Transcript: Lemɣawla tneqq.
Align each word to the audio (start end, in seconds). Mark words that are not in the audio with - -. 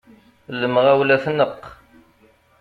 Lemɣawla 0.59 1.15
tneqq. 1.23 1.63